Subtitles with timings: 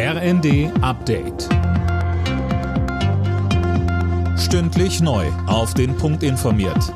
[0.00, 1.48] RND Update.
[4.38, 5.26] Stündlich neu.
[5.48, 6.94] Auf den Punkt informiert.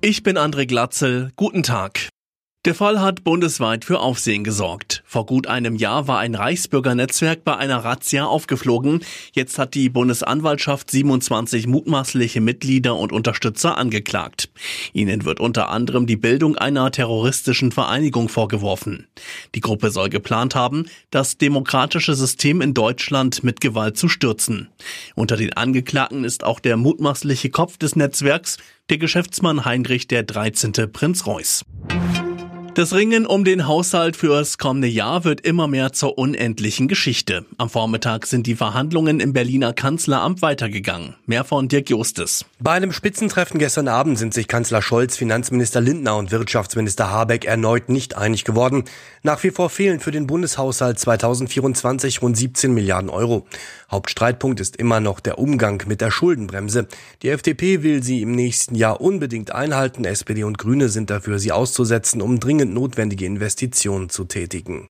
[0.00, 1.32] Ich bin André Glatzel.
[1.34, 2.08] Guten Tag.
[2.66, 5.01] Der Fall hat bundesweit für Aufsehen gesorgt.
[5.12, 9.00] Vor gut einem Jahr war ein Reichsbürgernetzwerk bei einer Razzia aufgeflogen.
[9.34, 14.48] Jetzt hat die Bundesanwaltschaft 27 mutmaßliche Mitglieder und Unterstützer angeklagt.
[14.94, 19.06] Ihnen wird unter anderem die Bildung einer terroristischen Vereinigung vorgeworfen.
[19.54, 24.70] Die Gruppe soll geplant haben, das demokratische System in Deutschland mit Gewalt zu stürzen.
[25.14, 28.56] Unter den Angeklagten ist auch der mutmaßliche Kopf des Netzwerks,
[28.88, 30.72] der Geschäftsmann Heinrich der 13.
[30.90, 31.66] Prinz Reuß.
[32.74, 37.44] Das Ringen um den Haushalt fürs kommende Jahr wird immer mehr zur unendlichen Geschichte.
[37.58, 41.14] Am Vormittag sind die Verhandlungen im Berliner Kanzleramt weitergegangen.
[41.26, 42.46] Mehr von Dirk Justes.
[42.60, 47.90] Bei einem Spitzentreffen gestern Abend sind sich Kanzler Scholz, Finanzminister Lindner und Wirtschaftsminister Habeck erneut
[47.90, 48.84] nicht einig geworden.
[49.22, 53.46] Nach wie vor fehlen für den Bundeshaushalt 2024 rund 17 Milliarden Euro.
[53.90, 56.88] Hauptstreitpunkt ist immer noch der Umgang mit der Schuldenbremse.
[57.20, 60.06] Die FDP will sie im nächsten Jahr unbedingt einhalten.
[60.06, 64.88] SPD und Grüne sind dafür, sie auszusetzen, um dringend dringend notwendige Investitionen zu tätigen.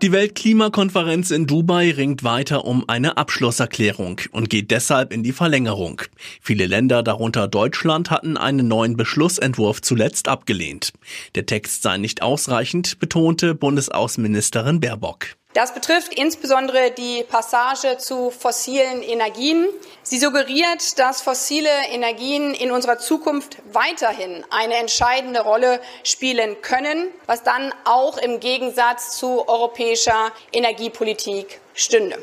[0.00, 6.02] Die Weltklimakonferenz in Dubai ringt weiter um eine Abschlusserklärung und geht deshalb in die Verlängerung.
[6.40, 10.92] Viele Länder, darunter Deutschland, hatten einen neuen Beschlussentwurf zuletzt abgelehnt.
[11.34, 15.37] Der Text sei nicht ausreichend, betonte Bundesaußenministerin Baerbock.
[15.54, 19.66] Das betrifft insbesondere die Passage zu fossilen Energien.
[20.02, 27.42] Sie suggeriert, dass fossile Energien in unserer Zukunft weiterhin eine entscheidende Rolle spielen können, was
[27.44, 32.18] dann auch im Gegensatz zu europäischer Energiepolitik stünde.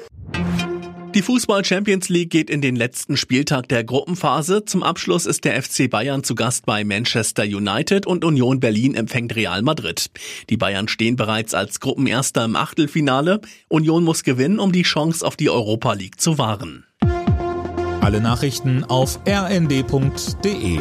[1.16, 4.66] Die Fußball Champions League geht in den letzten Spieltag der Gruppenphase.
[4.66, 9.33] Zum Abschluss ist der FC Bayern zu Gast bei Manchester United und Union Berlin empfängt
[9.33, 10.11] Real Madrid.
[10.49, 13.39] Die Bayern stehen bereits als Gruppenerster im Achtelfinale.
[13.69, 16.83] Union muss gewinnen, um die Chance auf die Europa League zu wahren.
[18.02, 20.79] Alle Nachrichten auf rnd.de